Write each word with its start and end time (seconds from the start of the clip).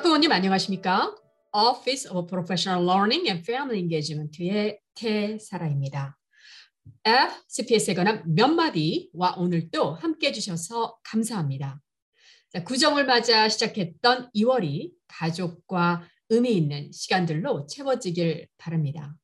학부모님 0.00 0.32
안녕하십니까? 0.32 1.14
Office 1.52 2.10
of 2.10 2.26
Professional 2.26 2.88
Learning 2.88 3.28
and 3.28 3.42
Family 3.42 3.80
Engagement의 3.80 4.80
태사라입니다. 4.94 6.18
FCPS에 7.04 7.92
관한 7.92 8.22
몇 8.26 8.48
마디와 8.48 9.34
오늘 9.36 9.70
또 9.70 9.92
함께 9.92 10.28
해 10.28 10.32
주셔서 10.32 10.96
감사합니다. 11.04 11.82
자, 12.48 12.64
구정을 12.64 13.04
맞아 13.04 13.50
시작했던 13.50 14.30
2월이 14.34 14.90
가족과 15.06 16.08
의미 16.30 16.56
있는 16.56 16.90
시간들로 16.92 17.66
채워지길 17.66 18.48
바랍니다. 18.56 19.14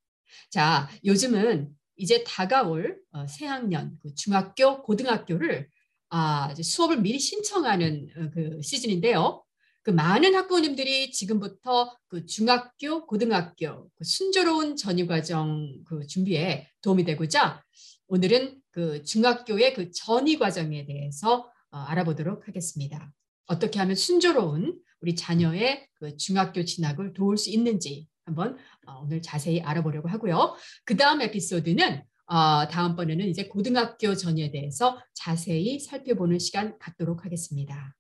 자, 0.51 0.91
요즘은 1.07 1.71
이제 1.97 2.23
다가올 2.23 3.01
어, 3.13 3.27
새학년, 3.27 3.97
그 4.03 4.15
중학교, 4.15 4.83
고등학교를 4.83 5.71
아, 6.11 6.55
수업을 6.55 7.01
미리 7.01 7.19
신청하는 7.19 8.09
어, 8.19 8.31
그 8.35 8.61
시즌인데요. 8.61 9.43
그 9.87 9.93
많은 9.93 10.35
학부모님들이 10.35 11.13
지금부터 11.13 11.97
그 12.09 12.27
중학교, 12.27 13.07
고등학교 13.07 13.89
그 13.95 14.03
순조로운 14.03 14.75
전유 14.75 15.07
과정 15.07 15.81
그 15.85 16.09
준비에 16.09 16.69
도움이 16.83 17.05
되고자 17.05 17.63
오늘은 18.09 18.61
그 18.73 19.05
중학교의 19.05 19.75
그 19.75 19.93
전이 19.93 20.41
과정에 20.41 20.87
대해서 20.87 21.49
어, 21.71 21.79
알아보도록 21.79 22.49
하겠습니다. 22.49 23.13
어떻게 23.47 23.79
하면 23.79 23.95
순조로운 23.95 24.77
우리 25.03 25.15
자녀의 25.15 25.87
그 25.95 26.17
중학교 26.17 26.65
진학을 26.65 27.13
도울 27.13 27.39
수 27.39 27.51
있는지 27.51 28.09
한번 28.25 28.59
어, 28.89 29.03
오늘 29.05 29.23
자세히 29.23 29.61
알아보려고 29.61 30.09
하고요. 30.09 30.57
그 30.85 30.97
다음 30.97 31.23
에피소드는 31.23 32.03
어, 32.27 32.67
다음번에는 32.67 33.25
이제 33.29 33.47
고등학교 33.47 34.17
전에 34.17 34.51
대해서 34.51 35.01
자세히 35.15 35.79
살펴보는 35.79 36.41
시간 36.41 36.77
갖도록 36.81 37.25
하겠습니다. 37.25 37.95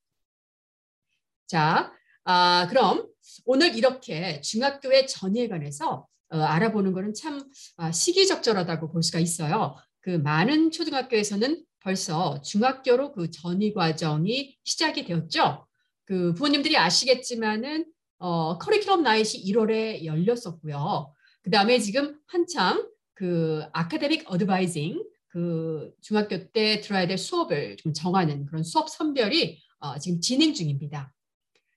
자, 1.46 1.92
아, 2.24 2.66
그럼 2.68 3.06
오늘 3.44 3.76
이렇게 3.76 4.40
중학교의 4.40 5.06
전이에 5.06 5.48
관해서 5.48 6.06
어, 6.28 6.38
알아보는 6.38 6.92
것은 6.92 7.14
참 7.14 7.40
아, 7.76 7.92
시기적절하다고 7.92 8.92
볼 8.92 9.02
수가 9.02 9.20
있어요. 9.20 9.76
그 10.00 10.10
많은 10.10 10.72
초등학교에서는 10.72 11.64
벌써 11.80 12.40
중학교로 12.42 13.12
그 13.12 13.30
전이 13.30 13.74
과정이 13.74 14.56
시작이 14.64 15.04
되었죠. 15.04 15.66
그 16.04 16.34
부모님들이 16.34 16.76
아시겠지만은 16.76 17.86
어, 18.18 18.58
커리큘럼 18.58 19.02
나잇이 19.02 19.44
1월에 19.44 20.04
열렸었고요. 20.04 21.12
그 21.42 21.50
다음에 21.50 21.78
지금 21.78 22.18
한창 22.26 22.88
그 23.14 23.62
아카데믹 23.72 24.24
어드바이징 24.26 25.04
그 25.28 25.92
중학교 26.00 26.50
때 26.50 26.80
들어야 26.80 27.06
될 27.06 27.18
수업을 27.18 27.76
좀 27.76 27.92
정하는 27.92 28.46
그런 28.46 28.64
수업 28.64 28.90
선별이 28.90 29.60
어, 29.78 29.98
지금 29.98 30.20
진행 30.20 30.54
중입니다. 30.54 31.12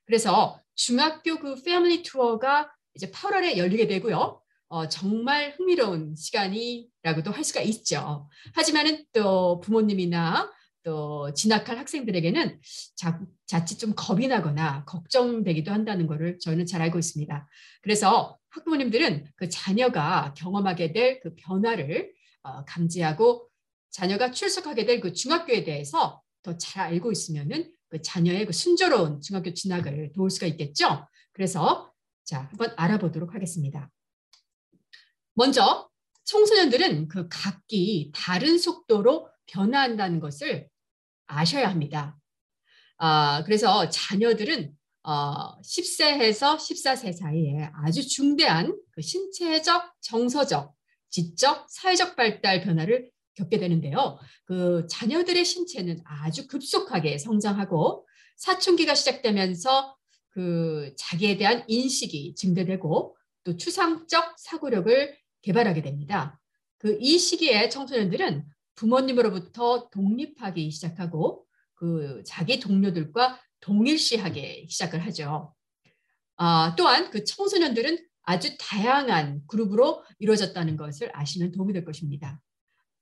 그래서 0.09 0.59
중학교 0.73 1.37
그 1.37 1.61
패밀리 1.61 2.01
투어가 2.01 2.71
이제 2.95 3.11
8월에 3.11 3.57
열리게 3.57 3.85
되고요. 3.85 4.41
어, 4.69 4.87
정말 4.89 5.53
흥미로운 5.55 6.15
시간이라고도 6.15 7.29
할 7.31 7.43
수가 7.43 7.61
있죠. 7.61 8.27
하지만은 8.55 9.05
또 9.13 9.59
부모님이나 9.59 10.51
또 10.81 11.31
진학할 11.35 11.77
학생들에게는 11.77 12.59
자, 12.95 13.19
자칫 13.45 13.77
좀 13.77 13.93
겁이 13.95 14.27
나거나 14.27 14.83
걱정되기도 14.85 15.71
한다는 15.71 16.07
것을 16.07 16.39
저는 16.39 16.65
잘 16.65 16.81
알고 16.81 16.97
있습니다. 16.97 17.47
그래서 17.83 18.35
학부모님들은 18.49 19.27
그 19.35 19.47
자녀가 19.47 20.33
경험하게 20.35 20.91
될 20.91 21.19
그 21.21 21.35
변화를 21.35 22.11
어, 22.41 22.65
감지하고 22.65 23.47
자녀가 23.91 24.31
출석하게 24.31 24.85
될 24.85 25.01
그 25.01 25.13
중학교에 25.13 25.63
대해서 25.63 26.23
더 26.41 26.57
잘 26.57 26.87
알고 26.87 27.11
있으면은 27.11 27.71
그 27.89 28.01
자녀의 28.01 28.45
그 28.45 28.53
순조로운 28.53 29.21
중학교 29.21 29.53
진학을 29.53 30.11
도울 30.13 30.29
수가 30.29 30.47
있겠죠. 30.47 31.07
그래서 31.33 31.91
자 32.23 32.41
한번 32.41 32.73
알아보도록 32.77 33.33
하겠습니다. 33.33 33.89
먼저 35.33 35.89
청소년들은 36.25 37.07
그 37.07 37.27
각기 37.29 38.11
다른 38.13 38.59
속도로 38.59 39.29
변화한다는 39.47 40.19
것을 40.19 40.67
아셔야 41.25 41.69
합니다. 41.69 42.17
아, 42.97 43.43
그래서 43.45 43.89
자녀들은 43.89 44.73
어, 45.03 45.59
10세에서 45.61 46.57
14세 46.57 47.13
사이에 47.13 47.71
아주 47.73 48.07
중대한 48.07 48.77
그 48.91 49.01
신체적, 49.01 49.93
정서적, 50.01 50.75
지적, 51.09 51.65
사회적 51.69 52.15
발달 52.15 52.61
변화를 52.61 53.09
겪게 53.39 53.57
되는데요. 53.57 54.19
그 54.45 54.85
자녀들의 54.89 55.43
신체는 55.43 56.01
아주 56.05 56.47
급속하게 56.47 57.17
성장하고 57.17 58.05
사춘기가 58.37 58.93
시작되면서 58.95 59.95
그 60.29 60.93
자기에 60.97 61.37
대한 61.37 61.63
인식이 61.67 62.35
증대되고 62.35 63.17
또 63.43 63.57
추상적 63.57 64.35
사고력을 64.37 65.17
개발하게 65.41 65.81
됩니다. 65.81 66.39
그 66.79 66.97
이 66.99 67.19
시기에 67.19 67.69
청소년들은 67.69 68.45
부모님으로부터 68.75 69.89
독립하기 69.89 70.71
시작하고 70.71 71.45
그 71.75 72.23
자기 72.25 72.59
동료들과 72.59 73.39
동일시하게 73.59 74.67
시작을 74.69 74.99
하죠. 75.07 75.53
아, 76.37 76.73
또한 76.77 77.11
그 77.11 77.25
청소년들은 77.25 77.99
아주 78.23 78.55
다양한 78.57 79.41
그룹으로 79.47 80.03
이루어졌다는 80.19 80.77
것을 80.77 81.09
아시면 81.13 81.51
도움이 81.51 81.73
될 81.73 81.83
것입니다. 81.83 82.39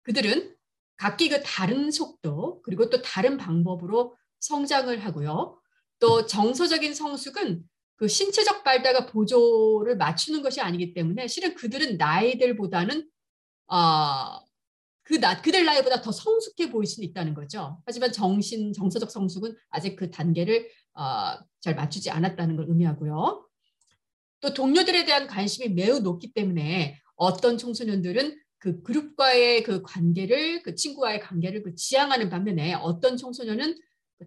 그들은 0.08 0.56
각기 0.96 1.28
그 1.28 1.44
다른 1.44 1.92
속도 1.92 2.62
그리고 2.64 2.90
또 2.90 3.02
다른 3.02 3.38
방법으로 3.38 4.16
성장을 4.40 4.98
하고요. 5.04 5.60
또 6.00 6.26
정서적인 6.26 6.94
성숙은 6.94 7.64
그 7.98 8.08
신체적 8.08 8.64
발달과 8.64 9.08
보조를 9.08 9.98
맞추는 9.98 10.42
것이 10.44 10.62
아니기 10.62 10.94
때문에 10.94 11.28
실은 11.28 11.56
그들은 11.56 11.98
나이들보다는 11.98 13.10
어, 13.68 14.40
그 15.04 15.20
나, 15.20 15.42
그들 15.42 15.66
나이보다 15.66 16.02
더 16.02 16.12
성숙해 16.14 16.72
보일 16.72 16.86
수 16.86 17.04
있다는 17.04 17.34
거죠. 17.34 17.82
하지만 17.86 18.14
정신 18.14 18.72
정서적 18.72 19.12
성숙은 19.12 19.56
아직 19.70 19.98
그 19.98 20.10
단계를 20.10 20.70
어, 20.94 21.38
잘 21.60 21.76
맞추지 21.76 22.12
않았다는 22.12 22.56
걸 22.56 22.66
의미하고요. 22.70 23.46
또 24.40 24.54
동료들에 24.54 25.04
대한 25.04 25.28
관심이 25.28 25.74
매우 25.74 26.00
높기 26.00 26.32
때문에 26.32 27.02
어떤 27.16 27.58
청소년들은 27.58 28.40
그 28.60 28.82
그룹과의 28.84 29.64
그 29.64 29.82
관계를 29.84 30.64
그 30.64 30.76
친구와의 30.76 31.20
관계를 31.22 31.64
그 31.64 31.76
지향하는 31.76 32.30
반면에 32.30 32.74
어떤 32.74 33.18
청소년은 33.18 33.78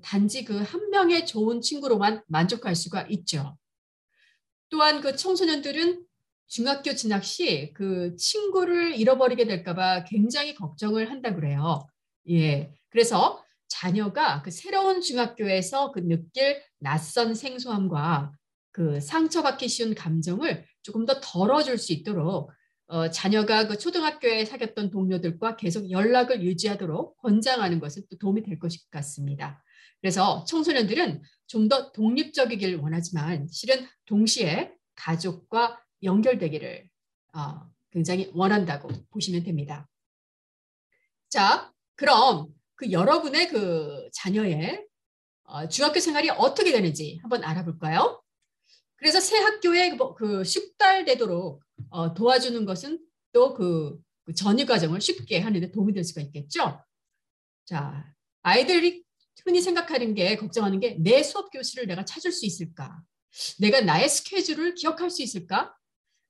단지 0.02 0.44
그 0.44 0.62
한 0.62 0.91
명의 0.91 1.26
좋은 1.26 1.60
친구로만 1.60 2.22
만족할 2.28 2.76
수가 2.76 3.06
있죠. 3.10 3.56
또한 4.68 5.00
그 5.00 5.16
청소년들은 5.16 6.04
중학교 6.46 6.94
진학 6.94 7.24
시 7.24 7.72
그 7.74 8.16
친구를 8.16 8.96
잃어버리게 8.96 9.46
될까봐 9.46 10.04
굉장히 10.04 10.54
걱정을 10.54 11.10
한다 11.10 11.34
그래요. 11.34 11.86
예. 12.28 12.72
그래서 12.91 13.44
자녀가 13.68 14.42
그 14.42 14.50
새로운 14.50 15.00
중학교에서 15.00 15.92
그 15.92 16.00
느낄 16.00 16.62
낯선 16.78 17.34
생소함과 17.34 18.32
그 18.72 19.00
상처받기 19.00 19.68
쉬운 19.68 19.94
감정을 19.94 20.64
조금 20.82 21.06
더 21.06 21.20
덜어줄 21.20 21.78
수 21.78 21.92
있도록 21.92 22.50
어, 22.91 23.09
자녀가 23.09 23.69
그 23.69 23.78
초등학교에 23.78 24.45
사귀었던 24.45 24.91
동료들과 24.91 25.55
계속 25.56 25.89
연락을 25.93 26.43
유지하도록 26.43 27.19
권장하는 27.19 27.78
것은 27.78 28.03
또 28.11 28.19
도움이 28.19 28.43
될 28.43 28.59
것 28.59 28.73
같습니다. 28.91 29.62
그래서 30.01 30.45
청소년들은 30.45 31.23
좀 31.47 31.69
더 31.69 31.93
독립적이길 31.93 32.77
원하지만 32.77 33.47
실은 33.49 33.87
동시에 34.06 34.73
가족과 34.97 35.81
연결되기를 36.03 36.89
어, 37.34 37.61
굉장히 37.93 38.28
원한다고 38.34 38.89
보시면 39.11 39.45
됩니다. 39.45 39.89
자, 41.28 41.72
그럼 41.95 42.49
그 42.75 42.91
여러분의 42.91 43.49
그 43.49 44.09
자녀의 44.12 44.84
어, 45.45 45.69
중학교 45.69 46.01
생활이 46.01 46.28
어떻게 46.31 46.72
되는지 46.72 47.19
한번 47.22 47.45
알아볼까요? 47.45 48.21
그래서 48.97 49.21
새 49.21 49.39
학교에 49.39 49.93
뭐그 49.93 50.43
숙달되도록 50.45 51.63
어, 51.91 52.15
도와주는 52.15 52.65
것은 52.65 52.98
또그 53.32 53.98
그 54.24 54.34
전이 54.34 54.66
과정을 54.66 55.00
쉽게 55.00 55.41
하는데 55.41 55.71
도움이 55.71 55.92
될 55.92 56.04
수가 56.04 56.21
있겠죠. 56.22 56.82
자, 57.65 58.12
아이들이 58.42 59.04
흔히 59.44 59.60
생각하는 59.60 60.15
게 60.15 60.36
걱정하는 60.36 60.80
게 60.80 60.97
내 60.98 61.22
수업 61.22 61.50
교실을 61.50 61.86
내가 61.86 62.04
찾을 62.04 62.32
수 62.32 62.47
있을까? 62.47 63.00
내가 63.59 63.80
나의 63.80 64.09
스케줄을 64.09 64.74
기억할 64.74 65.10
수 65.10 65.22
있을까? 65.22 65.74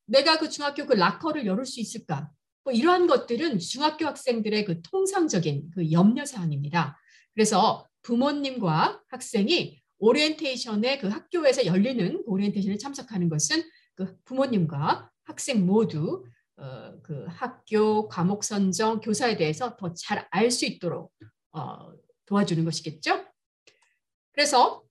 내가 0.07 0.39
그 0.39 0.49
중학교 0.49 0.87
그 0.87 0.95
락커를 0.95 1.47
열을 1.47 1.65
수 1.65 1.81
있을까? 1.81 2.31
뭐 2.65 2.73
이러한 2.73 3.07
것들은 3.07 3.59
중학교 3.59 4.07
학생들의 4.07 4.65
그 4.65 4.83
통상적인 4.83 5.71
그 5.71 5.91
염려 5.93 6.25
사항입니다. 6.27 6.99
그래서 7.35 7.89
부모님과 8.03 9.03
학생이 9.09 9.81
오리엔테이션에 9.99 10.99
그 10.99 11.09
학교에서 11.09 11.67
열리는 11.67 12.23
오리엔테이션에 12.27 12.77
참석하는 12.79 13.29
것은 13.29 13.63
그 13.95 14.17
부모님과 14.25 15.11
학생 15.31 15.65
모두 15.65 16.25
어, 16.57 17.01
그 17.03 17.25
학교 17.29 18.09
과목 18.09 18.43
선정 18.45 19.01
교사에 19.01 19.37
대해서 19.37 19.77
더 19.77 19.95
잘 19.95 20.27
알 20.31 20.51
수 20.51 20.67
있도록 20.67 21.13
어, 21.53 21.93
도와주는 22.27 22.65
것이겠죠. 22.65 23.25
그래서 24.33 24.83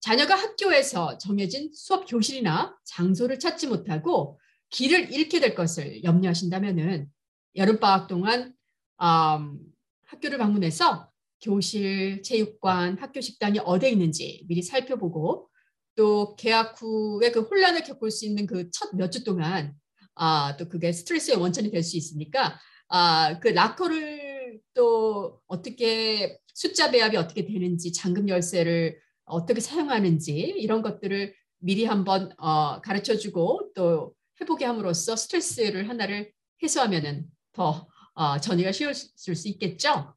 자녀가 0.00 0.34
학교에서 0.36 1.18
정해진 1.18 1.70
수업 1.74 2.06
교실이나 2.08 2.76
장소를 2.84 3.38
찾지 3.38 3.66
못하고 3.66 4.40
길을 4.70 5.12
잃게 5.12 5.40
될 5.40 5.54
것을 5.54 6.02
염려하신다면은 6.04 7.08
여름방학 7.56 8.08
동안 8.08 8.54
음, 9.02 9.58
학교를 10.06 10.38
방문해서 10.38 11.10
교실, 11.42 12.22
체육관, 12.22 12.98
학교 12.98 13.20
식당이 13.20 13.60
어디에 13.60 13.90
있는지 13.90 14.44
미리 14.48 14.62
살펴보고 14.62 15.50
또 15.98 16.36
개학 16.36 16.80
후에 16.80 17.32
그 17.32 17.40
혼란을 17.40 17.82
겪을 17.82 18.12
수 18.12 18.24
있는 18.24 18.46
그 18.46 18.70
첫 18.70 18.94
몇 18.96 19.10
주 19.10 19.24
동안 19.24 19.74
아, 20.14 20.56
또 20.56 20.68
그게 20.68 20.92
스트레스의 20.92 21.38
원천이 21.38 21.70
될 21.72 21.82
수 21.82 21.96
있으니까 21.96 22.60
아, 22.88 23.40
그 23.40 23.48
락커를 23.48 24.60
또 24.74 25.40
어떻게 25.48 26.38
숫자 26.54 26.90
배합이 26.92 27.16
어떻게 27.16 27.44
되는지 27.44 27.92
잠금 27.92 28.28
열쇠를 28.28 29.00
어떻게 29.24 29.60
사용하는지 29.60 30.32
이런 30.32 30.82
것들을 30.82 31.34
미리 31.58 31.84
한번 31.84 32.30
어, 32.38 32.80
가르쳐 32.80 33.16
주고 33.16 33.70
또 33.74 34.14
해보게 34.40 34.64
함으로써 34.66 35.16
스트레스를 35.16 35.88
하나를 35.88 36.32
해소하면은 36.62 37.26
더 37.52 37.88
어, 38.14 38.38
전이가 38.38 38.70
쉬웠을 38.70 39.34
수 39.34 39.48
있겠죠. 39.48 40.14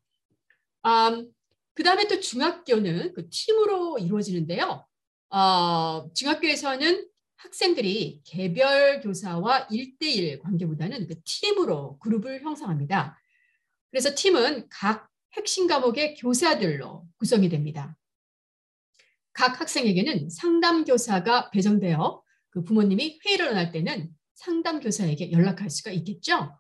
음, 0.85 1.31
그 1.73 1.83
다음에 1.83 2.07
또 2.07 2.19
중학교는 2.19 3.13
그 3.15 3.29
팀으로 3.29 3.97
이루어지는데요. 3.97 4.85
어, 5.31 6.11
중학교에서는 6.13 7.07
학생들이 7.37 8.21
개별 8.25 8.99
교사와 8.99 9.67
일대일 9.71 10.39
관계보다는 10.39 11.07
그 11.07 11.15
팀으로 11.23 11.97
그룹을 11.99 12.41
형성합니다. 12.43 13.17
그래서 13.89 14.13
팀은 14.13 14.67
각 14.69 15.09
핵심 15.33 15.67
과목의 15.67 16.15
교사들로 16.15 17.07
구성이 17.17 17.49
됩니다. 17.49 17.97
각 19.33 19.61
학생에게는 19.61 20.29
상담 20.29 20.83
교사가 20.83 21.49
배정되어 21.51 22.21
그 22.49 22.63
부모님이 22.63 23.19
회의를 23.25 23.55
할 23.55 23.71
때는 23.71 24.13
상담 24.33 24.81
교사에게 24.81 25.31
연락할 25.31 25.69
수가 25.69 25.91
있겠죠. 25.91 26.59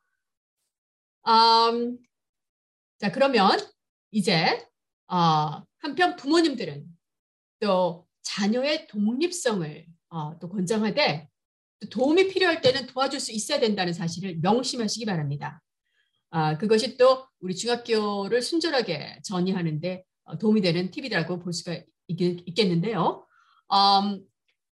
음, 1.27 1.97
자 2.97 3.11
그러면 3.11 3.59
이제 4.11 4.65
어, 5.07 5.63
한편 5.79 6.15
부모님들은 6.15 6.85
또 7.59 8.07
자녀의 8.23 8.87
독립성을 8.87 9.85
어, 10.09 10.39
또 10.39 10.49
권장하되 10.49 11.27
또 11.81 11.89
도움이 11.89 12.27
필요할 12.27 12.61
때는 12.61 12.87
도와줄 12.87 13.19
수 13.19 13.31
있어야 13.31 13.59
된다는 13.59 13.93
사실을 13.93 14.37
명심하시기 14.41 15.05
바랍니다. 15.05 15.61
아, 16.29 16.57
그것이 16.57 16.97
또 16.97 17.27
우리 17.39 17.55
중학교를 17.55 18.41
순조하게 18.41 19.21
전이하는데 19.23 20.03
어, 20.23 20.37
도움이 20.37 20.61
되는 20.61 20.91
팁이라고 20.91 21.39
볼 21.39 21.53
수가 21.53 21.77
있, 22.07 22.55
겠는데요 22.55 23.25
음, 23.71 24.23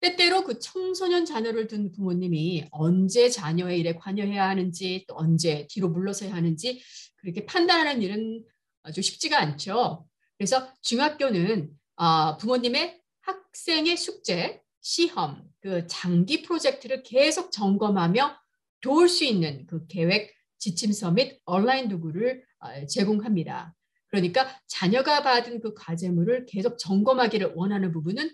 때때로 0.01 0.43
그 0.43 0.59
청소년 0.59 1.25
자녀를 1.25 1.67
둔 1.67 1.91
부모님이 1.91 2.67
언제 2.71 3.29
자녀의 3.29 3.79
일에 3.79 3.95
관여해야 3.95 4.47
하는지 4.47 5.05
또 5.07 5.15
언제 5.17 5.67
뒤로 5.69 5.89
물러서야 5.89 6.33
하는지 6.33 6.81
그렇게 7.17 7.45
판단하는 7.45 8.01
일은 8.01 8.43
아주 8.83 9.01
쉽지가 9.01 9.39
않죠. 9.39 10.05
그래서 10.37 10.71
중학교는 10.81 11.69
어, 11.97 12.37
부모님의 12.37 12.98
학생의 13.29 13.95
숙제, 13.97 14.61
시험, 14.81 15.43
그 15.61 15.85
장기 15.87 16.41
프로젝트를 16.41 17.03
계속 17.03 17.51
점검하며 17.51 18.37
도울 18.81 19.07
수 19.09 19.23
있는 19.23 19.65
그 19.67 19.85
계획, 19.87 20.33
지침서 20.57 21.11
및 21.11 21.39
온라인 21.45 21.87
도구를 21.89 22.43
어, 22.59 22.85
제공합니다. 22.87 23.75
그러니까 24.07 24.47
자녀가 24.67 25.21
받은 25.21 25.61
그 25.61 25.73
과제물을 25.73 26.47
계속 26.47 26.77
점검하기를 26.77 27.53
원하는 27.55 27.91
부분은 27.91 28.31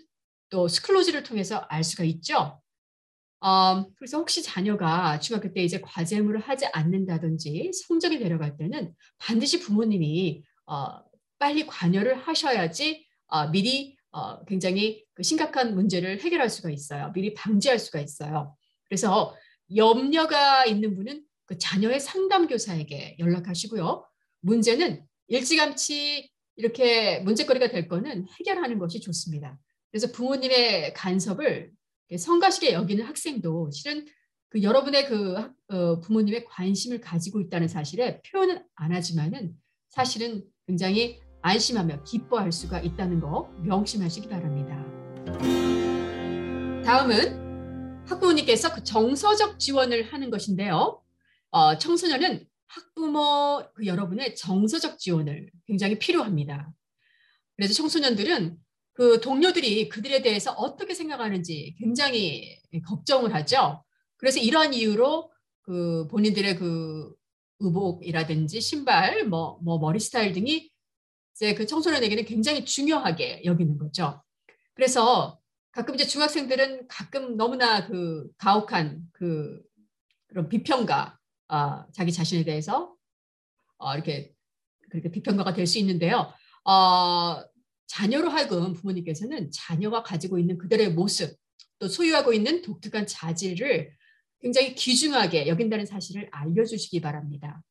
또 0.48 0.66
스클로즈를 0.68 1.22
통해서 1.22 1.58
알 1.68 1.84
수가 1.84 2.04
있죠. 2.04 2.60
음, 3.44 3.84
그래서 3.96 4.18
혹시 4.18 4.42
자녀가 4.42 5.20
중학교 5.20 5.52
때 5.52 5.62
이제 5.62 5.80
과제물을 5.80 6.40
하지 6.40 6.66
않는다든지 6.66 7.72
성적이 7.86 8.18
내려갈 8.18 8.56
때는 8.56 8.94
반드시 9.18 9.60
부모님이 9.60 10.42
어, 10.66 11.00
빨리 11.38 11.66
관여를 11.66 12.16
하셔야지 12.16 13.06
어, 13.26 13.48
미리 13.48 13.95
어, 14.16 14.42
굉장히 14.46 15.04
그 15.12 15.22
심각한 15.22 15.74
문제를 15.74 16.22
해결할 16.22 16.48
수가 16.48 16.70
있어요. 16.70 17.12
미리 17.12 17.34
방지할 17.34 17.78
수가 17.78 18.00
있어요. 18.00 18.56
그래서 18.88 19.36
염려가 19.76 20.64
있는 20.64 20.96
분은 20.96 21.22
그 21.44 21.58
자녀의 21.58 22.00
상담 22.00 22.46
교사에게 22.46 23.16
연락하시고요. 23.18 24.06
문제는 24.40 25.04
일찌감치 25.28 26.30
이렇게 26.56 27.20
문제거리가 27.20 27.68
될 27.68 27.88
거는 27.88 28.26
해결하는 28.38 28.78
것이 28.78 29.00
좋습니다. 29.00 29.58
그래서 29.90 30.10
부모님의 30.12 30.94
간섭을 30.94 31.72
성가시게 32.16 32.72
여기는 32.72 33.04
학생도 33.04 33.70
실은 33.70 34.06
그 34.48 34.62
여러분의 34.62 35.08
그 35.08 35.36
어, 35.68 36.00
부모님의 36.00 36.46
관심을 36.46 37.02
가지고 37.02 37.42
있다는 37.42 37.68
사실에 37.68 38.22
표현은 38.22 38.64
안 38.76 38.92
하지만은 38.92 39.54
사실은 39.90 40.42
굉장히 40.66 41.20
안심하며 41.46 42.02
기뻐할 42.02 42.50
수가 42.50 42.80
있다는 42.80 43.20
거 43.20 43.48
명심하시기 43.62 44.28
바랍니다. 44.28 44.74
다음은 46.84 48.04
학부모님께서 48.06 48.74
그 48.74 48.82
정서적 48.82 49.60
지원을 49.60 50.12
하는 50.12 50.30
것인데요. 50.30 51.00
어, 51.50 51.78
청소년은 51.78 52.44
학부모 52.66 53.62
그 53.74 53.86
여러분의 53.86 54.34
정서적 54.34 54.98
지원을 54.98 55.50
굉장히 55.68 56.00
필요합니다. 56.00 56.72
그래서 57.54 57.74
청소년들은 57.74 58.56
그 58.94 59.20
동료들이 59.20 59.88
그들에 59.88 60.22
대해서 60.22 60.50
어떻게 60.50 60.94
생각하는지 60.94 61.76
굉장히 61.78 62.58
걱정을 62.88 63.32
하죠. 63.34 63.84
그래서 64.16 64.40
이러한 64.40 64.74
이유로 64.74 65.30
그 65.62 66.08
본인들의 66.08 66.56
그 66.56 67.14
의복이라든지 67.60 68.60
신발, 68.60 69.24
뭐, 69.26 69.60
뭐 69.62 69.78
머리 69.78 70.00
스타일 70.00 70.32
등이 70.32 70.70
이제 71.36 71.54
그 71.54 71.66
청소년에게는 71.66 72.24
굉장히 72.24 72.64
중요하게 72.64 73.42
여기는 73.44 73.78
거죠. 73.78 74.22
그래서 74.74 75.38
가끔 75.70 75.94
이제 75.94 76.06
중학생들은 76.06 76.88
가끔 76.88 77.36
너무나 77.36 77.86
그 77.86 78.26
가혹한 78.38 79.02
그 79.12 79.60
그런 80.28 80.48
비평가, 80.48 81.18
어, 81.48 81.84
자기 81.92 82.10
자신에 82.10 82.42
대해서 82.44 82.94
어, 83.78 83.94
이렇게 83.94 84.32
그렇게 84.90 85.10
비평가가 85.10 85.52
될 85.52 85.66
수 85.66 85.78
있는데요. 85.78 86.32
어, 86.64 87.42
자녀로 87.86 88.30
하여금 88.30 88.72
부모님께서는 88.72 89.50
자녀가 89.52 90.02
가지고 90.02 90.38
있는 90.38 90.56
그들의 90.56 90.94
모습, 90.94 91.36
또 91.78 91.86
소유하고 91.86 92.32
있는 92.32 92.62
독특한 92.62 93.06
자질을 93.06 93.92
굉장히 94.40 94.74
귀중하게 94.74 95.48
여긴다는 95.48 95.84
사실을 95.86 96.28
알려주시기 96.32 97.00
바랍니다. 97.00 97.62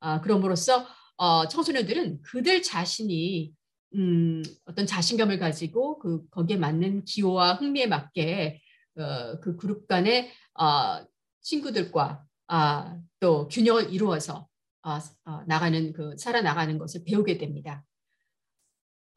아, 0.00 0.20
그럼으로써 0.20 0.86
어, 1.18 1.48
청소년들은 1.48 2.22
그들 2.22 2.62
자신이 2.62 3.52
음, 3.94 4.42
어떤 4.64 4.86
자신감을 4.86 5.38
가지고 5.38 5.98
그 5.98 6.26
거기에 6.30 6.56
맞는 6.56 7.04
기호와 7.04 7.54
흥미에 7.54 7.86
맞게 7.86 8.60
어, 8.96 9.40
그 9.40 9.56
그룹 9.56 9.86
간의 9.88 10.30
어, 10.54 11.04
친구들과 11.40 12.24
아, 12.46 12.98
또 13.20 13.48
균형을 13.48 13.92
이루어서 13.92 14.46
어, 14.82 14.98
어, 15.24 15.42
나가는 15.46 15.92
그 15.92 16.16
살아나가는 16.16 16.78
것을 16.78 17.04
배우게 17.04 17.36
됩니다. 17.38 17.84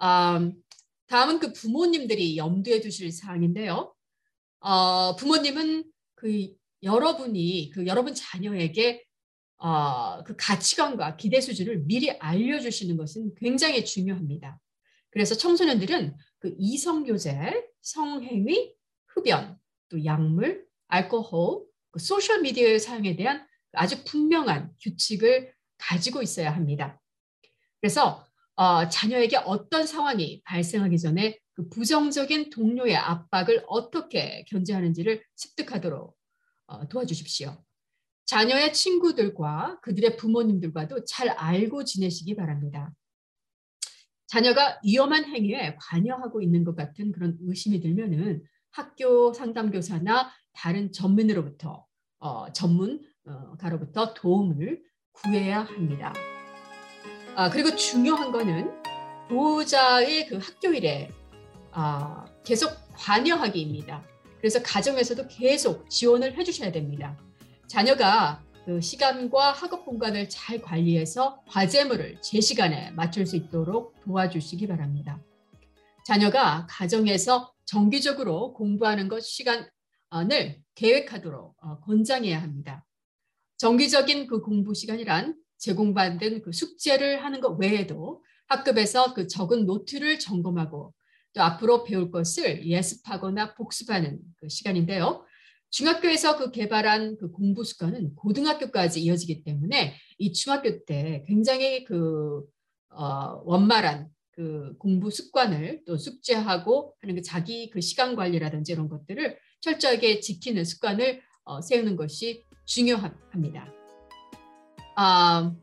음, 0.01 0.55
다음은 1.08 1.39
그 1.39 1.53
부모님들이 1.53 2.38
염두에 2.38 2.81
두실 2.81 3.12
사항인데요. 3.12 3.93
어, 4.62 5.15
부모님은 5.17 5.84
그 6.15 6.51
여러분이 6.81 7.70
그 7.74 7.86
여러분 7.86 8.15
자녀에게 8.15 9.03
어, 9.62 10.24
그 10.24 10.36
가치관과 10.36 11.18
기대 11.18 11.39
수준을 11.39 11.84
미리 11.86 12.10
알려주시는 12.12 12.98
것은 12.98 13.36
굉장히 13.36 13.86
중요합니다. 13.86 14.60
그래서 15.12 15.36
청소년들은 15.36 16.15
그 16.39 16.56
이성 16.58 17.03
교제, 17.03 17.63
성행위, 17.82 18.74
흡연, 19.08 19.58
또 19.89 20.03
약물, 20.03 20.65
알코올, 20.88 21.63
그 21.91 22.00
소셜 22.00 22.41
미디어의 22.41 22.80
사용에 22.80 23.15
대한 23.15 23.46
아주 23.74 24.03
분명한 24.03 24.72
규칙을 24.82 25.53
가지고 25.77 26.24
있어야 26.24 26.56
합니다. 26.56 27.00
그래서 27.80 28.25
어, 28.56 28.89
자녀에게 28.89 29.38
어떤 29.38 29.86
상황이 29.86 30.41
발생하기 30.44 30.98
전에 30.98 31.38
그 31.53 31.70
부정적인 31.70 32.50
동료의 32.50 32.96
압박을 32.96 33.63
어떻게 33.68 34.44
견제하는지를 34.46 35.24
습득하도록 35.36 36.18
어, 36.68 36.88
도와주십시오. 36.88 37.63
자녀의 38.31 38.71
친구들과 38.71 39.81
그들의 39.81 40.15
부모님들과도 40.15 41.03
잘 41.03 41.27
알고 41.27 41.83
지내시기 41.83 42.38
바랍니다. 42.38 42.93
자녀가 44.25 44.79
위험한 44.85 45.25
행위에 45.25 45.75
관여하고 45.77 46.41
있는 46.41 46.63
것 46.63 46.73
같은 46.77 47.11
그런 47.11 47.38
의심이 47.41 47.81
들면은 47.81 48.41
학교 48.69 49.33
상담교사나 49.33 50.31
다른 50.53 50.93
전문으로부터 50.93 51.85
어, 52.19 52.53
전문가로부터 52.53 54.13
도움을 54.13 54.81
구해야 55.11 55.63
합니다. 55.63 56.13
아, 57.35 57.50
그리고 57.50 57.75
중요한 57.75 58.31
거는 58.31 58.71
보호자의 59.27 60.27
그 60.27 60.38
학교 60.38 60.69
일에 60.69 61.11
아, 61.71 62.23
계속 62.45 62.71
관여하기입니다. 62.93 64.05
그래서 64.38 64.63
가정에서도 64.63 65.27
계속 65.27 65.89
지원을 65.89 66.38
해주셔야 66.38 66.71
됩니다. 66.71 67.17
자녀가 67.72 68.44
그 68.66 68.82
시간과 68.82 69.54
학업 69.54 69.86
공간을 69.86 70.28
잘 70.28 70.62
관리해서 70.62 71.42
과제물을 71.48 72.18
제 72.20 72.42
시간에 72.42 72.92
맞출 72.92 73.25
수 73.25 73.38
있도록 73.38 73.96
도와주시기 74.01 74.68
바랍니다. 74.68 75.24
자녀가 76.06 76.68
가정에서 76.70 77.54
정기적으로 77.63 78.51
공부하는 78.56 79.08
것 79.08 79.22
시간을 79.22 80.62
계획하도록 80.75 81.56
어, 81.62 81.80
권장해야 81.80 82.42
합니다. 82.42 82.86
정기적인 83.56 84.28
그 84.28 84.42
공부 84.42 84.74
시간이란 84.74 85.38
제공받은 85.58 86.42
그 86.42 86.51
숙제를 86.51 87.24
하는 87.24 87.40
것 87.40 87.51
외에도 87.54 88.22
학급에서 88.48 89.13
그 89.13 89.28
적은 89.28 89.66
노트를 89.66 90.20
점검하고 90.20 90.94
또 91.34 91.42
앞으로 91.42 91.86
배울 91.86 92.12
것을 92.12 92.68
예습하거나 92.68 93.54
복습하는 93.54 94.20
그 94.36 94.50
시간인데요. 94.50 95.25
중학교에서 95.72 96.38
그 96.38 96.51
개발한 96.51 97.18
그 97.18 97.32
공부 97.32 97.63
습관은 97.63 98.16
고등학교까지 98.16 99.01
이어지기 99.01 99.44
때문에 99.44 99.96
이 100.18 100.34
중학교 100.34 100.84
때 100.86 101.24
굉장히 101.28 101.84
그 101.86 102.44
어, 102.90 103.42
원만한 103.46 104.10
그 104.32 104.75
공부 104.78 105.10
습관을 105.10 105.84
또 105.86 105.98
숙제하고 105.98 106.94
하는 107.01 107.16
그 107.16 107.22
자기 107.22 107.70
그 107.70 107.82
시간 107.82 108.16
관리라든지 108.16 108.74
이런 108.74 108.90
것들을 108.90 109.38
철저하게 109.62 110.20
지키는 110.20 110.66
습관을 110.66 111.22
어, 111.44 111.62
세우는 111.62 111.96
것이 111.96 112.44
중요합니다. 112.66 113.68
아, 114.96 115.54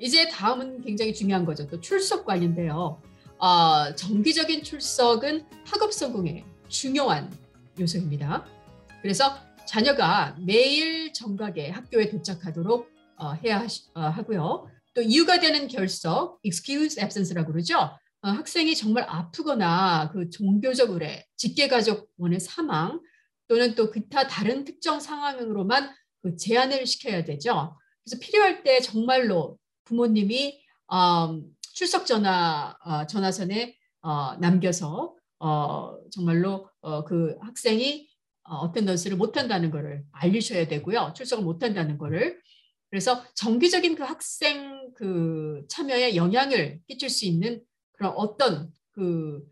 이제 0.00 0.28
다음은 0.28 0.82
굉장히 0.82 1.12
중요한 1.12 1.44
거죠. 1.44 1.66
또 1.66 1.80
출석 1.80 2.24
관리인데요. 2.24 3.02
어, 3.38 3.94
정기적인 3.94 4.62
출석은 4.62 5.46
학업 5.66 5.92
성공에 5.92 6.44
중요한 6.68 7.30
요소입니다. 7.78 8.46
그래서 9.02 9.47
자녀가 9.68 10.34
매일 10.40 11.12
정각에 11.12 11.68
학교에 11.68 12.08
도착하도록 12.08 12.90
어, 13.18 13.32
해야 13.44 13.60
하시, 13.60 13.82
어, 13.94 14.00
하고요. 14.00 14.66
또 14.94 15.02
이유가 15.02 15.38
되는 15.40 15.68
결석, 15.68 16.40
excuse 16.42 17.02
absence라고 17.02 17.52
그러죠. 17.52 17.78
어, 18.22 18.30
학생이 18.30 18.74
정말 18.74 19.04
아프거나 19.06 20.10
그 20.10 20.30
종교적 20.30 20.90
의뢰, 20.90 21.26
직계가족원의 21.36 22.40
사망 22.40 23.02
또는 23.46 23.74
또 23.74 23.90
기타 23.90 24.26
다른 24.26 24.64
특정 24.64 25.00
상황으로만 25.00 25.94
그 26.22 26.36
제한을 26.36 26.86
시켜야 26.86 27.24
되죠. 27.24 27.76
그래서 28.02 28.18
필요할 28.20 28.62
때 28.62 28.80
정말로 28.80 29.58
부모님이 29.84 30.62
음, 30.90 31.44
출석 31.74 32.06
전화 32.06 32.74
어, 32.84 33.06
전화선에 33.06 33.76
어, 34.00 34.34
남겨서 34.36 35.14
어, 35.40 35.94
정말로 36.10 36.70
어, 36.80 37.04
그 37.04 37.36
학생이 37.42 38.08
어, 38.48 38.56
어떤 38.56 38.86
노트를 38.86 39.16
못한다는 39.16 39.70
것을 39.70 40.04
알리셔야 40.12 40.66
되고요. 40.68 41.12
출석을 41.14 41.44
못한다는 41.44 41.98
것을 41.98 42.40
그래서 42.90 43.22
정기적인 43.34 43.96
그 43.96 44.02
학생 44.02 44.92
그 44.94 45.64
참여에 45.68 46.16
영향을 46.16 46.80
끼칠 46.86 47.10
수 47.10 47.26
있는 47.26 47.62
그런 47.92 48.12
어떤 48.16 48.72
그 48.92 49.42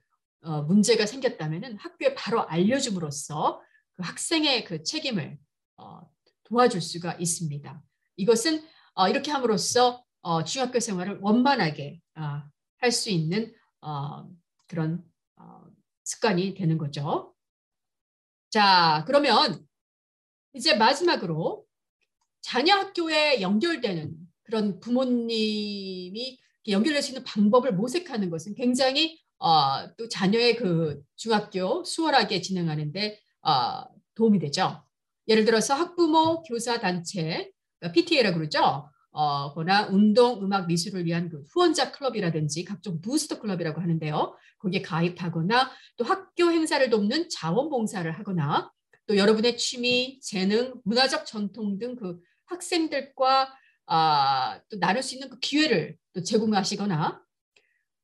어, 0.42 0.62
문제가 0.62 1.04
생겼다면은 1.06 1.76
학교에 1.76 2.14
바로 2.14 2.48
알려줌으로써 2.48 3.60
그 3.94 4.02
학생의 4.02 4.64
그 4.64 4.82
책임을 4.82 5.38
어, 5.76 6.00
도와줄 6.44 6.80
수가 6.80 7.14
있습니다. 7.14 7.82
이것은 8.16 8.64
어, 8.94 9.08
이렇게 9.08 9.30
함으로써 9.30 10.02
어, 10.22 10.42
중학교 10.44 10.80
생활을 10.80 11.18
원만하게 11.20 12.00
어, 12.16 12.42
할수 12.78 13.10
있는 13.10 13.52
어, 13.82 14.26
그런 14.66 15.04
어, 15.36 15.64
습관이 16.04 16.54
되는 16.54 16.78
거죠. 16.78 17.35
자, 18.50 19.04
그러면 19.06 19.66
이제 20.52 20.74
마지막으로 20.74 21.64
자녀 22.40 22.74
학교에 22.76 23.40
연결되는 23.40 24.14
그런 24.44 24.80
부모님이 24.80 26.38
연결될 26.68 27.02
수 27.02 27.10
있는 27.10 27.24
방법을 27.24 27.72
모색하는 27.74 28.30
것은 28.30 28.54
굉장히 28.54 29.20
어, 29.38 29.94
또 29.96 30.08
자녀의 30.08 30.56
그 30.56 31.02
중학교 31.16 31.84
수월하게 31.84 32.40
진행하는데 32.40 33.20
어, 33.42 33.82
도움이 34.14 34.38
되죠. 34.38 34.82
예를 35.28 35.44
들어서 35.44 35.74
학부모 35.74 36.42
교사 36.44 36.80
단체 36.80 37.50
PTA라고 37.92 38.38
그러죠. 38.38 38.88
어, 39.16 39.54
거나 39.54 39.86
운동, 39.86 40.42
음악, 40.44 40.66
미술을 40.66 41.06
위한 41.06 41.30
그 41.30 41.42
후원자 41.50 41.90
클럽이라든지 41.90 42.64
각종 42.64 43.00
부스터 43.00 43.40
클럽이라고 43.40 43.80
하는데요. 43.80 44.36
거기에 44.58 44.82
가입하거나 44.82 45.70
또 45.96 46.04
학교 46.04 46.50
행사를 46.52 46.88
돕는 46.90 47.30
자원봉사를 47.30 48.10
하거나 48.12 48.70
또 49.06 49.16
여러분의 49.16 49.56
취미, 49.56 50.20
재능, 50.20 50.74
문화적 50.84 51.24
전통 51.24 51.78
등 51.78 51.96
그 51.96 52.18
학생들과 52.46 53.54
아, 53.86 54.60
또 54.68 54.78
나눌 54.78 55.02
수 55.02 55.14
있는 55.14 55.30
그 55.30 55.38
기회를 55.38 55.96
또 56.12 56.22
제공하시거나 56.22 57.22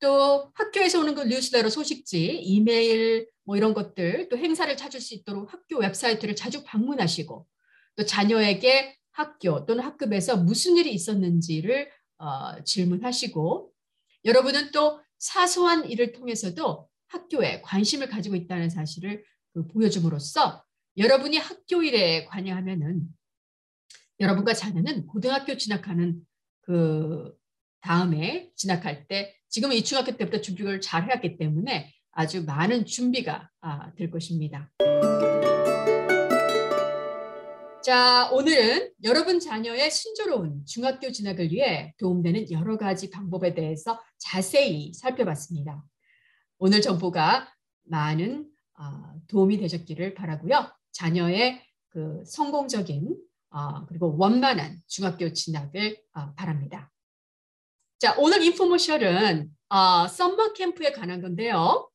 또 0.01 0.51
학교에서 0.55 1.01
오는 1.01 1.15
그 1.15 1.25
뉴스레터 1.25 1.69
소식지, 1.69 2.39
이메일 2.39 3.29
뭐 3.45 3.57
이런 3.57 3.75
것들 3.75 4.29
또 4.31 4.37
행사를 4.37 4.75
찾을 4.77 5.01
수 5.01 5.15
있도록 5.15 5.53
학교 5.53 5.79
웹사이트를 5.79 6.37
자주 6.37 6.65
방문하시고 6.65 7.47
또 7.97 8.07
자녀에게 8.07 8.97
학교 9.13 9.65
또는 9.67 9.85
학급에서 9.85 10.37
무슨 10.37 10.77
일이 10.77 10.93
있었는지를 10.93 11.91
어, 12.19 12.63
질문하시고 12.65 13.73
여러분은 14.25 14.71
또 14.73 15.01
사소한 15.19 15.89
일을 15.89 16.13
통해서도 16.13 16.89
학교에 17.09 17.61
관심을 17.63 18.09
가지고 18.09 18.37
있다는 18.37 18.71
사실을 18.71 19.25
그 19.53 19.67
보여줌으로써 19.69 20.65
여러분이 20.97 21.37
학교 21.37 21.83
일에 21.83 22.25
관여하면은 22.27 23.03
여러분과 24.21 24.55
자녀는 24.55 25.07
고등학교 25.07 25.57
진학하는 25.57 26.21
그 26.63 27.35
다음에 27.81 28.51
진학할 28.57 29.07
때 29.09 29.35
지금 29.49 29.73
이 29.73 29.83
중학교 29.85 30.17
때부터 30.17 30.41
준비를 30.41 30.81
잘 30.81 31.05
해왔기 31.05 31.37
때문에 31.39 31.93
아주 32.13 32.45
많은 32.45 32.87
준비가 32.87 33.51
아, 33.61 33.93
될 33.95 34.11
것입니다. 34.11 34.71
자, 37.83 38.31
오늘은 38.31 38.93
여러분 39.03 39.41
자녀의 39.41 39.91
순조로운 39.91 40.65
중학교 40.67 41.11
진학을 41.11 41.51
위해 41.51 41.93
도움되는 41.99 42.53
여러 42.53 42.77
가지 42.79 43.11
방법에 43.11 43.55
대해서 43.55 44.01
자세히 44.19 44.93
살펴봤습니다. 44.95 45.83
오늘 46.59 46.81
정보가 46.81 47.53
많은 47.87 48.47
어, 48.79 49.15
도움이 49.27 49.59
되셨기를 49.59 50.15
바라고요. 50.15 50.71
자녀의 50.93 51.61
그 51.89 52.23
성공적인 52.25 53.17
어, 53.51 53.85
그리고 53.87 54.17
원만한 54.17 54.79
중학교 54.87 55.33
진학을 55.33 55.99
어, 56.15 56.35
바랍니다. 56.35 56.89
자, 57.99 58.15
오늘 58.17 58.43
인포모션은 58.43 59.51
썸머 60.09 60.53
캠프에 60.53 60.93
관한 60.93 61.21
건데요. 61.21 61.89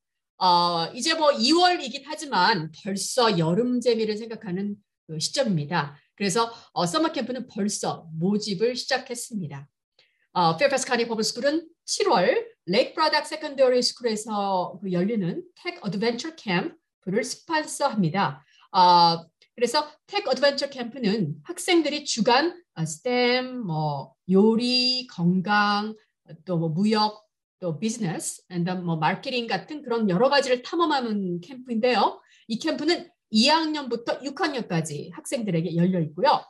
이제 0.93 1.13
뭐 1.13 1.31
2월이긴 1.31 2.03
하지만 2.05 2.71
벌써 2.83 3.37
여름 3.37 3.79
재미를 3.79 4.17
생각하는 4.17 4.75
그 4.75 4.86
시점입니다. 5.19 5.97
그래서 6.15 6.51
어, 6.73 6.85
summer 6.85 7.11
camp는 7.11 7.47
벌써 7.47 8.07
모집을 8.13 8.75
시작했습니다. 8.75 9.67
어, 10.33 10.57
Fairfax 10.57 10.85
County 10.85 11.07
Public 11.07 11.23
School은 11.23 11.67
7월 11.85 12.45
Lake 12.65 12.93
Braddock 12.93 13.25
Secondary 13.25 13.81
School에서 13.81 14.79
그 14.81 14.91
열리는 14.91 15.43
Tech 15.55 15.79
Adventure 15.85 16.35
Camp를 16.35 17.23
스폰서합니다. 17.23 18.45
어, 18.71 19.25
그래서 19.55 19.89
Tech 20.05 20.27
Adventure 20.27 20.69
Camp는 20.69 21.37
학생들이 21.43 22.05
주간 22.05 22.61
STEM, 22.85 23.57
뭐 23.59 24.13
요리, 24.29 25.07
건강, 25.07 25.95
또 26.45 26.57
뭐 26.57 26.69
무역, 26.69 27.25
또 27.59 27.79
비즈니스, 27.79 28.43
뭐 28.83 28.97
마케팅 28.97 29.47
같은 29.47 29.81
그런 29.81 30.09
여러 30.09 30.29
가지를 30.29 30.61
탐험하는 30.61 31.41
캠프인데요. 31.41 32.21
이 32.47 32.59
캠프는 32.59 33.09
2학년부터 33.33 34.21
6학년까지 34.21 35.11
학생들에게 35.13 35.75
열려 35.75 35.99
있고요. 36.01 36.43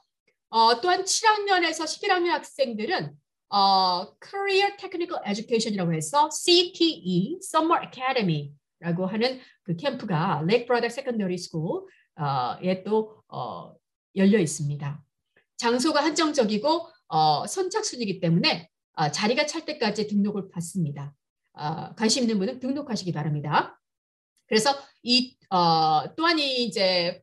어, 0.49 0.81
또한 0.81 1.03
7학년에서 1.03 1.83
11학년 1.83 2.27
학생들은 2.29 3.13
어, 3.49 4.13
Career 4.19 4.75
Technical 4.77 5.21
Education이라고 5.25 5.93
해서 5.93 6.29
CTE, 6.29 7.39
Summer 7.41 7.81
Academy라고 7.85 9.05
하는 9.05 9.39
그 9.63 9.75
캠프가 9.75 10.41
Lake 10.43 10.65
Product 10.65 10.93
Secondary 10.93 11.35
School에 11.35 12.83
또 12.83 13.21
어, 13.27 13.73
열려 14.15 14.39
있습니다. 14.39 15.03
장소가 15.57 16.03
한정적이고 16.03 16.87
어, 17.07 17.47
선착순이기 17.47 18.19
때문에 18.19 18.69
어, 18.93 19.11
자리가 19.11 19.45
찰 19.45 19.65
때까지 19.65 20.07
등록을 20.07 20.49
받습니다. 20.49 21.13
어, 21.53 21.93
관심 21.95 22.23
있는 22.23 22.37
분은 22.37 22.59
등록하시기 22.59 23.11
바랍니다. 23.11 23.79
그래서 24.47 24.71
이 25.07 25.37
어, 25.49 26.03
또한 26.17 26.37
이제 26.37 27.21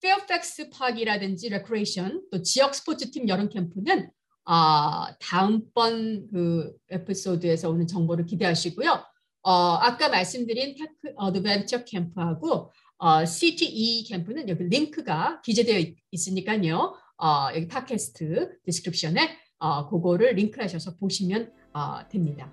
Fairfax 0.00 0.70
Park이라든지 0.70 1.50
레크레이션 1.50 2.22
또 2.32 2.40
지역 2.40 2.74
스포츠 2.74 3.10
팀 3.10 3.28
여름 3.28 3.50
캠프는 3.50 4.10
어, 4.46 5.14
다음번 5.20 6.28
그 6.32 6.72
에피소드에서 6.88 7.68
오는 7.68 7.86
정보를 7.86 8.24
기대하시고요. 8.24 9.04
어, 9.42 9.52
아까 9.52 10.08
말씀드린 10.08 10.76
Tech 10.78 11.14
Adventure 11.16 11.84
Camp하고 11.84 12.72
어, 12.96 13.26
CTE 13.26 14.04
Camp는 14.04 14.48
여기 14.48 14.64
링크가 14.64 15.42
기재되어 15.42 15.78
있, 15.78 15.96
있으니까요. 16.12 16.96
어, 17.18 17.48
여기 17.54 17.68
팟캐스트 17.68 18.60
description에 18.64 19.36
어, 19.58 19.90
그거를 19.90 20.36
링크하셔서 20.36 20.96
보시면 20.96 21.52
어, 21.74 22.08
됩니다. 22.08 22.50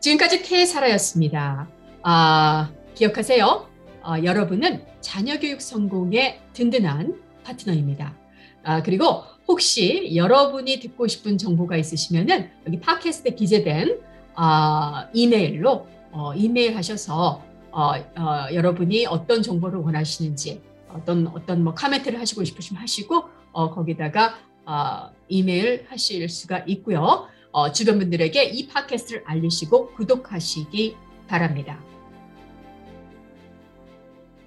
지금까지 0.00 0.42
K사라였습니다. 0.42 1.70
아, 2.02 2.72
기억하세요. 2.96 3.68
어, 4.02 4.14
여러분은 4.24 4.84
자녀교육 5.00 5.60
성공의 5.60 6.40
든든한 6.54 7.20
파트너입니다. 7.44 8.16
아, 8.64 8.82
그리고 8.82 9.22
혹시 9.46 10.16
여러분이 10.16 10.80
듣고 10.80 11.06
싶은 11.06 11.38
정보가 11.38 11.76
있으시면은 11.76 12.50
여기 12.66 12.80
팟캐스트에 12.80 13.34
기재된 13.34 14.00
어, 14.34 15.08
이메일로 15.12 15.86
어, 16.12 16.34
이메일 16.34 16.76
하셔서 16.76 17.42
어, 17.70 17.92
어, 17.92 18.46
여러분이 18.52 19.06
어떤 19.06 19.42
정보를 19.42 19.78
원하시는지 19.80 20.62
어떤 20.88 21.26
어떤 21.28 21.62
뭐 21.62 21.74
카멘트를 21.74 22.18
하시고 22.18 22.42
싶으시면 22.44 22.82
하시고 22.82 23.24
어, 23.52 23.70
거기다가 23.70 24.38
어, 24.64 25.10
이메일 25.28 25.86
하실 25.88 26.28
수가 26.28 26.64
있고요. 26.66 27.28
어, 27.52 27.72
주변 27.72 27.98
분들에게 27.98 28.44
이 28.44 28.66
팟캐스트를 28.68 29.22
알리시고 29.26 29.92
구독하시기 29.94 30.96
바랍니다. 31.28 31.78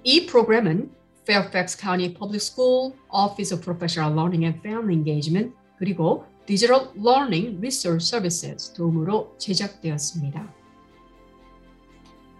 이 0.02 0.26
프로그램은 0.26 0.90
Fairfax 1.26 1.76
County 1.80 2.12
Public 2.12 2.40
School 2.40 2.92
Office 3.10 3.52
of 3.52 3.62
Professional 3.62 4.12
Learning 4.12 4.44
and 4.44 4.60
Family 4.60 4.94
Engagement 4.94 5.54
그리고 5.78 6.24
Digital 6.46 6.88
Learning 6.94 7.58
Resource 7.58 8.06
Services 8.06 8.72
도움으로 8.74 9.34
제작되었습니다. 9.38 10.64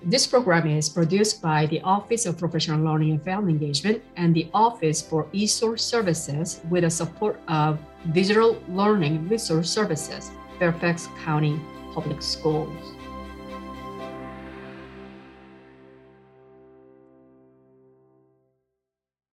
This 0.06 0.26
program 0.26 0.68
is 0.68 0.90
produced 0.90 1.40
by 1.40 1.66
the 1.66 1.80
Office 1.80 2.26
of 2.26 2.36
Professional 2.36 2.78
Learning 2.84 3.12
and 3.12 3.22
Family 3.24 3.52
Engagement 3.52 4.02
and 4.18 4.34
the 4.34 4.50
Office 4.52 5.00
for 5.00 5.26
Resource 5.32 5.82
Services 5.82 6.60
with 6.68 6.82
the 6.84 6.90
support 6.90 7.40
of 7.48 7.78
Digital 8.12 8.60
Learning 8.68 9.26
Resource 9.30 9.70
Services, 9.70 10.30
Fairfax 10.58 11.08
County 11.24 11.58
Public 11.94 12.20
Schools. 12.20 12.68